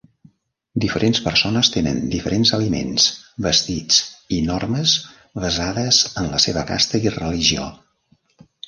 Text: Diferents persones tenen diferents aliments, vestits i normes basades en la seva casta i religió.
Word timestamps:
Diferents 0.85 1.19
persones 1.25 1.69
tenen 1.75 1.99
diferents 2.15 2.53
aliments, 2.59 3.07
vestits 3.49 4.01
i 4.39 4.43
normes 4.49 4.97
basades 5.45 6.05
en 6.25 6.35
la 6.35 6.45
seva 6.49 6.69
casta 6.73 7.05
i 7.11 7.19
religió. 7.21 7.73